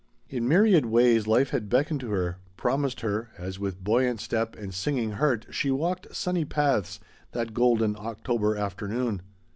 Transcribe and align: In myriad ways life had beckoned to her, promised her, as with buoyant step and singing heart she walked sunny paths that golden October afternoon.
In 0.29 0.47
myriad 0.47 0.87
ways 0.87 1.27
life 1.27 1.51
had 1.51 1.69
beckoned 1.69 1.99
to 1.99 2.09
her, 2.09 2.37
promised 2.57 3.01
her, 3.01 3.29
as 3.37 3.59
with 3.59 3.83
buoyant 3.83 4.19
step 4.19 4.55
and 4.55 4.73
singing 4.73 5.11
heart 5.11 5.45
she 5.51 5.69
walked 5.69 6.15
sunny 6.15 6.43
paths 6.43 6.99
that 7.33 7.53
golden 7.53 7.95
October 7.95 8.55
afternoon. 8.57 9.21